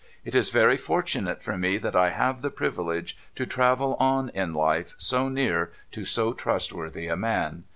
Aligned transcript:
It 0.25 0.33
is 0.33 0.49
very 0.49 0.77
fortunate 0.77 1.43
for 1.43 1.55
me 1.59 1.77
that 1.77 1.95
I 1.95 2.09
have 2.09 2.41
the 2.41 2.49
privi 2.49 2.83
lege 2.83 3.15
to 3.35 3.45
travel 3.45 3.95
on 3.99 4.29
in 4.29 4.51
life 4.51 4.95
so 4.97 5.29
near 5.29 5.71
to 5.91 6.05
so 6.05 6.33
trustworthy 6.33 7.05
a 7.07 7.15
man. 7.15 7.65